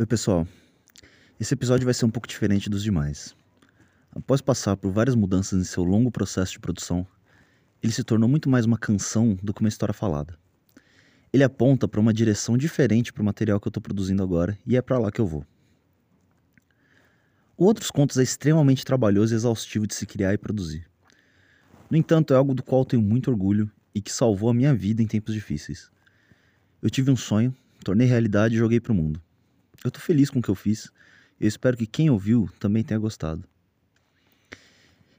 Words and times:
Oi, 0.00 0.06
pessoal. 0.06 0.48
Esse 1.38 1.52
episódio 1.52 1.84
vai 1.84 1.92
ser 1.92 2.06
um 2.06 2.10
pouco 2.10 2.26
diferente 2.26 2.70
dos 2.70 2.82
demais. 2.82 3.36
Após 4.10 4.40
passar 4.40 4.74
por 4.74 4.90
várias 4.90 5.14
mudanças 5.14 5.60
em 5.60 5.64
seu 5.64 5.84
longo 5.84 6.10
processo 6.10 6.52
de 6.52 6.58
produção, 6.58 7.06
ele 7.82 7.92
se 7.92 8.02
tornou 8.02 8.26
muito 8.26 8.48
mais 8.48 8.64
uma 8.64 8.78
canção 8.78 9.38
do 9.42 9.52
que 9.52 9.60
uma 9.60 9.68
história 9.68 9.92
falada. 9.92 10.38
Ele 11.30 11.44
aponta 11.44 11.86
para 11.86 12.00
uma 12.00 12.14
direção 12.14 12.56
diferente 12.56 13.12
para 13.12 13.20
o 13.20 13.24
material 13.26 13.60
que 13.60 13.68
eu 13.68 13.68
estou 13.68 13.82
produzindo 13.82 14.22
agora 14.22 14.58
e 14.66 14.74
é 14.74 14.80
para 14.80 14.98
lá 14.98 15.12
que 15.12 15.20
eu 15.20 15.26
vou. 15.26 15.44
O 17.54 17.66
Outros 17.66 17.90
Contos 17.90 18.16
é 18.16 18.22
extremamente 18.22 18.86
trabalhoso 18.86 19.34
e 19.34 19.36
exaustivo 19.36 19.86
de 19.86 19.94
se 19.94 20.06
criar 20.06 20.32
e 20.32 20.38
produzir. 20.38 20.88
No 21.90 21.98
entanto, 21.98 22.32
é 22.32 22.38
algo 22.38 22.54
do 22.54 22.62
qual 22.62 22.86
tenho 22.86 23.02
muito 23.02 23.30
orgulho 23.30 23.70
e 23.94 24.00
que 24.00 24.10
salvou 24.10 24.48
a 24.48 24.54
minha 24.54 24.74
vida 24.74 25.02
em 25.02 25.06
tempos 25.06 25.34
difíceis. 25.34 25.90
Eu 26.80 26.88
tive 26.88 27.10
um 27.10 27.16
sonho, 27.16 27.54
tornei 27.84 28.06
realidade 28.06 28.54
e 28.54 28.58
joguei 28.58 28.80
para 28.80 28.92
o 28.92 28.96
mundo. 28.96 29.20
Eu 29.84 29.88
estou 29.88 30.02
feliz 30.02 30.30
com 30.30 30.38
o 30.38 30.42
que 30.42 30.50
eu 30.50 30.54
fiz 30.54 30.90
eu 31.40 31.48
espero 31.48 31.76
que 31.76 31.86
quem 31.86 32.10
ouviu 32.10 32.50
também 32.60 32.84
tenha 32.84 33.00
gostado. 33.00 33.42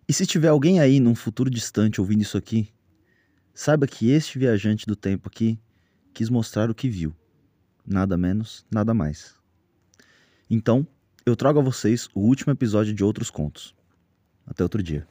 E 0.07 0.13
se 0.13 0.25
tiver 0.27 0.49
alguém 0.49 0.79
aí 0.79 0.99
num 0.99 1.15
futuro 1.15 1.49
distante 1.49 1.99
ouvindo 1.99 2.21
isso 2.21 2.37
aqui, 2.37 2.71
saiba 3.55 3.87
que 3.87 4.11
este 4.11 4.37
viajante 4.37 4.85
do 4.85 4.95
tempo 4.95 5.27
aqui 5.27 5.59
quis 6.13 6.29
mostrar 6.29 6.70
o 6.70 6.75
que 6.75 6.87
viu. 6.87 7.15
Nada 7.84 8.15
menos, 8.17 8.63
nada 8.70 8.93
mais. 8.93 9.34
Então, 10.47 10.85
eu 11.25 11.35
trago 11.35 11.59
a 11.59 11.63
vocês 11.63 12.07
o 12.13 12.20
último 12.20 12.53
episódio 12.53 12.93
de 12.93 13.03
Outros 13.03 13.31
Contos. 13.31 13.73
Até 14.45 14.62
outro 14.62 14.84
dia. 14.84 15.07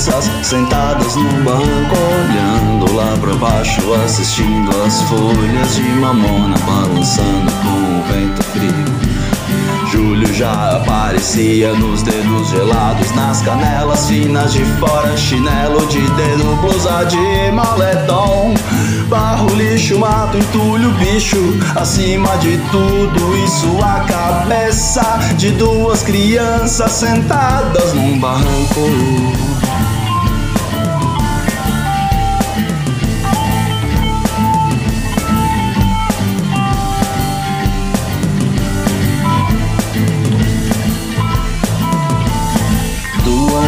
Crianças 0.00 0.30
sentadas 0.42 1.14
num 1.14 1.44
banco 1.44 1.96
olhando 2.20 2.94
lá 2.94 3.14
pra 3.20 3.34
baixo, 3.34 3.82
assistindo 4.02 4.70
as 4.82 5.02
folhas 5.02 5.76
de 5.76 5.82
mamona 5.82 6.56
balançando 6.60 7.52
com 7.62 7.98
o 7.98 8.02
vento 8.10 8.42
frio. 8.44 9.10
Julho 9.92 10.32
já 10.32 10.76
aparecia 10.76 11.74
nos 11.74 12.02
dedos 12.02 12.48
gelados, 12.48 13.14
nas 13.14 13.42
canelas 13.42 14.08
finas 14.08 14.54
de 14.54 14.64
fora, 14.78 15.14
chinelo 15.18 15.86
de 15.86 16.00
dedo, 16.12 16.56
blusa 16.62 17.04
de 17.04 17.52
moletom. 17.52 18.54
Barro, 19.08 19.54
lixo, 19.54 19.98
mato, 19.98 20.38
entulho, 20.38 20.92
bicho, 20.92 21.58
acima 21.76 22.38
de 22.38 22.56
tudo 22.70 23.36
isso 23.44 23.76
a 23.82 24.00
cabeça 24.00 25.18
de 25.36 25.50
duas 25.50 26.02
crianças 26.02 26.92
sentadas 26.92 27.92
num 27.92 28.18
barranco. 28.18 29.59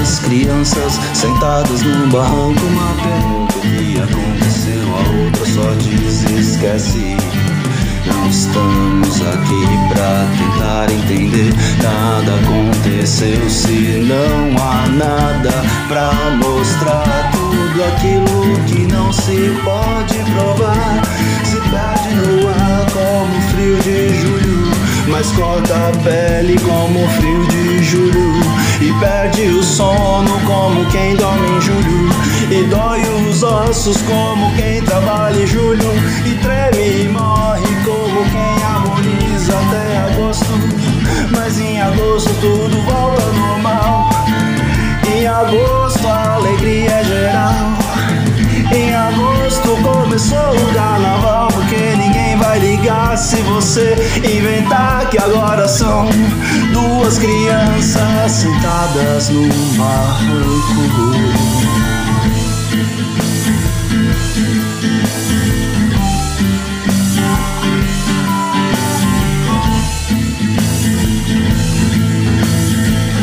Duas 0.03 0.19
crianças 0.19 0.99
sentadas 1.15 1.83
num 1.83 2.09
barranco 2.09 2.61
Uma 2.67 2.93
pergunta 3.05 3.61
que 3.61 4.01
aconteceu 4.01 4.83
A 4.97 5.25
outra 5.25 5.47
só 5.47 5.75
diz 5.79 6.25
esquece. 6.29 7.17
Não 8.05 8.29
estamos 8.29 9.23
aqui 9.23 9.65
pra 9.91 10.27
tentar 10.37 10.93
entender. 10.93 11.55
Nada 11.81 12.35
aconteceu 12.35 13.49
se 13.49 14.05
não 14.05 14.61
há 14.61 14.89
nada 14.89 15.53
Pra 15.87 16.11
mostrar. 16.35 17.31
Tudo 17.31 17.85
aquilo 17.85 18.59
que 18.67 18.93
não 18.93 19.13
se 19.13 19.55
pode 19.63 20.19
provar. 20.33 21.01
Se 21.45 21.61
perde 21.71 22.15
no 22.17 22.49
ar 22.49 22.87
como 22.91 23.41
frio 23.53 23.77
de 23.77 24.21
julho 24.21 24.73
Mas 25.07 25.31
corta 25.31 25.75
a 25.75 25.93
pele 26.03 26.59
como 26.59 27.09
frio 27.09 27.47
de 27.47 27.85
julho 27.85 28.62
e 28.83 28.93
perde 28.99 29.43
o 29.47 29.63
sono 29.63 30.41
como 30.45 30.85
quem 30.91 31.15
dorme 31.15 31.49
em 31.57 31.61
julho. 31.61 32.09
E 32.51 32.65
dói 32.65 33.03
os 33.29 33.43
ossos 33.43 34.03
como 34.03 34.53
quem 34.57 34.83
trabalha 34.83 35.41
em 35.41 35.47
julho 35.47 35.92
você 53.73 53.97
inventar 54.19 55.09
que 55.09 55.17
agora 55.17 55.67
são 55.67 56.07
duas 56.75 57.17
crianças 57.17 58.31
sentadas 58.31 59.31
num 59.31 59.49
barranco. 59.79 61.13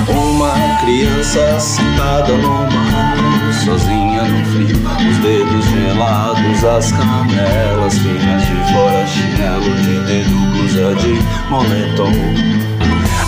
Uma 0.08 0.78
criança 0.80 1.60
sentada 1.60 2.34
num 2.34 2.66
barranco, 2.66 2.89
sozinha 3.60 4.24
no 4.24 4.46
frio, 4.46 4.78
os 5.10 5.18
dedos 5.18 5.66
gelados, 5.66 6.64
as 6.64 6.92
canelas 6.92 7.98
finas 7.98 8.42
de 8.46 8.74
fora, 8.74 9.06
chinelo 9.06 9.76
de 9.82 10.00
dedo, 10.06 10.30
blusa 10.52 10.96
de 10.96 11.20
moletom. 11.50 12.70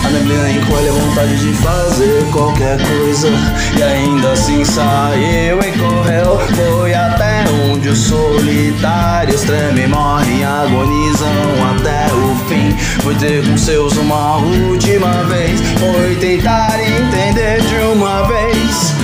A 0.04 0.10
neblina 0.10 0.50
encolhe 0.50 0.88
a 0.88 0.92
vontade 0.92 1.38
de 1.38 1.52
fazer 1.58 2.24
qualquer 2.32 2.76
coisa 2.76 3.28
E 3.78 3.82
ainda 3.82 4.32
assim 4.32 4.64
saiu 4.64 5.60
e 5.60 5.72
correu 5.78 6.38
Foi 6.56 6.92
até 6.92 7.21
onde 7.82 7.88
os 7.88 7.98
solitários 7.98 9.40
tremem, 9.40 9.88
morrem, 9.88 10.44
agonizam 10.44 11.28
até 11.74 12.06
o 12.14 12.36
fim. 12.48 12.76
Foi 13.02 13.12
ter 13.16 13.44
com 13.44 13.58
seus 13.58 13.96
uma 13.96 14.36
última 14.36 15.24
vez 15.24 15.60
Foi 15.80 16.14
tentar 16.16 16.78
entender 16.80 17.60
de 17.62 17.74
uma 17.92 18.22
vez 18.28 18.94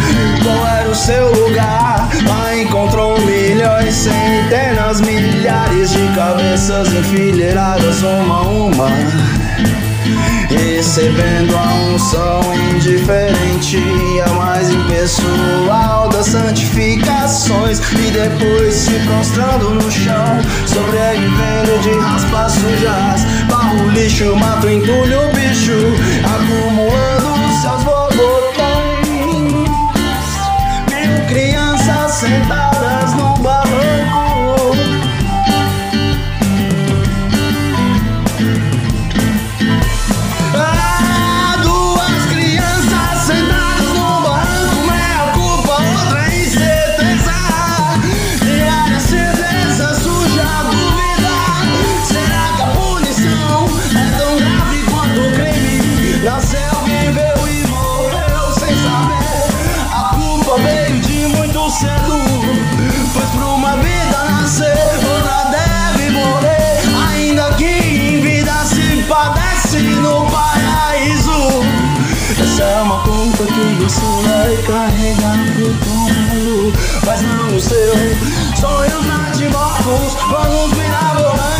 Qual 0.44 0.66
era 0.76 0.88
o 0.88 0.94
seu 0.94 1.32
lugar. 1.32 2.08
Lá 2.28 2.56
encontrou 2.56 3.18
milhões, 3.20 3.94
centenas, 3.94 5.00
milhares 5.00 5.90
de 5.90 6.06
cabeças 6.14 6.92
enfileiradas 6.92 8.02
uma 8.02 8.36
a 8.36 8.42
uma 8.42 9.47
Recebendo 10.48 11.56
a 11.56 11.74
unção 11.92 12.40
indiferente 12.72 13.78
A 14.24 14.28
mais 14.30 14.70
impessoal 14.70 16.08
das 16.08 16.26
santificações. 16.26 17.80
E 17.92 18.10
depois 18.10 18.74
se 18.74 18.98
prostrando 19.06 19.74
no 19.74 19.90
chão 19.90 20.40
Sobrevivendo 20.66 21.78
de 21.82 21.98
raspas 21.98 22.52
sujas. 22.52 23.24
Barro, 23.48 23.88
lixo, 23.90 24.34
mato, 24.36 24.68
entulho, 24.68 25.20
bicho 25.34 25.48
ensina 73.88 74.52
e 74.52 74.62
carregar 74.64 75.38
pro 75.54 75.74
túmulo, 75.82 76.72
mas 77.06 77.22
não 77.22 77.56
o 77.56 77.60
seu. 77.60 77.94
Sonhos 78.54 79.06
nativos 79.06 80.14
vamos 80.30 80.72
virar 80.76 81.14
volante. 81.16 81.57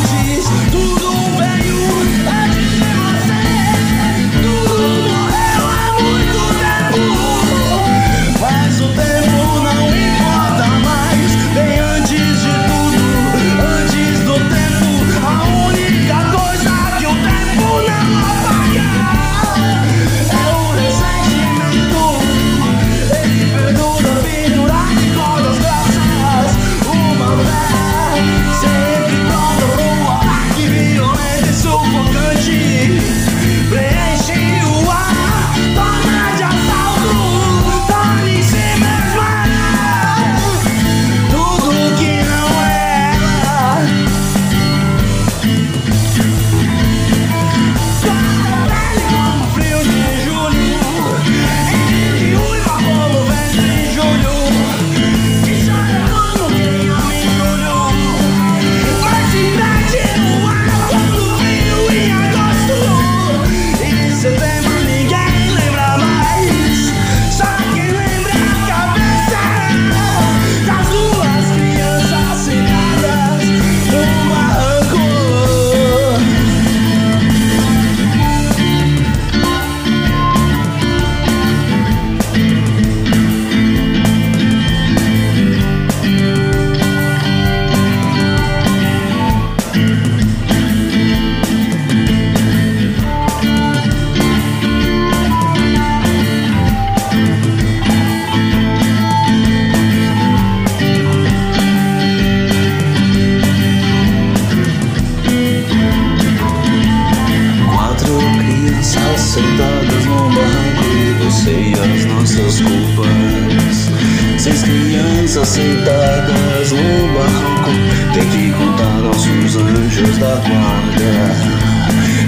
sentadas 115.48 116.72
no 116.72 117.08
barco 117.14 117.70
Tem 118.12 118.28
que 118.28 118.52
contar 118.52 118.98
nossos 119.02 119.56
anjos 119.56 120.18
da 120.18 120.34
guarda. 120.36 121.68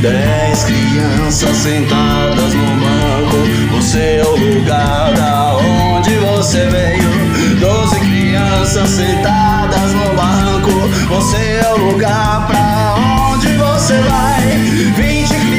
Dez 0.01 0.65
crianças 0.65 1.57
sentadas 1.57 2.55
no 2.55 2.67
banco 2.77 3.77
Você 3.77 4.21
é 4.23 4.25
o 4.25 4.37
lugar 4.37 5.13
da 5.15 5.57
onde 5.57 6.11
você 6.17 6.67
veio. 6.67 7.61
Doze 7.61 8.01
crianças 8.01 8.89
sentadas 8.89 9.93
no 9.93 10.17
barranco 10.17 10.71
Você 11.09 11.61
é 11.63 11.75
o 11.75 11.93
lugar 11.93 12.47
pra 12.47 12.95
onde 13.33 13.49
você 13.49 13.99
vai. 13.99 14.47
Vinte 14.97 15.50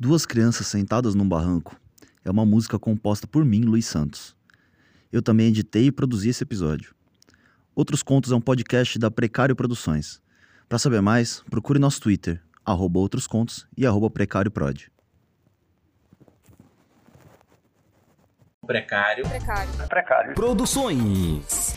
Duas 0.00 0.24
crianças 0.24 0.68
sentadas 0.68 1.16
num 1.16 1.28
barranco 1.28 1.74
é 2.24 2.30
uma 2.30 2.46
música 2.46 2.78
composta 2.78 3.26
por 3.26 3.44
mim, 3.44 3.62
Luiz 3.62 3.84
Santos. 3.84 4.36
Eu 5.10 5.20
também 5.20 5.48
editei 5.48 5.86
e 5.86 5.92
produzi 5.92 6.28
esse 6.28 6.44
episódio. 6.44 6.94
Outros 7.74 8.00
Contos 8.00 8.30
é 8.30 8.36
um 8.36 8.40
podcast 8.40 8.96
da 8.96 9.10
Precário 9.10 9.56
Produções. 9.56 10.22
Para 10.68 10.78
saber 10.78 11.00
mais, 11.00 11.42
procure 11.50 11.80
nosso 11.80 12.00
Twitter, 12.00 12.40
arroba 12.64 13.00
Outros 13.00 13.26
Contos 13.26 13.66
e 13.76 13.84
arroba 13.84 14.08
Precário 14.08 14.52
Prod. 14.52 14.86
Precário. 18.64 19.28
Precário. 19.28 19.88
Precário. 19.88 20.34
Produções. 20.34 21.74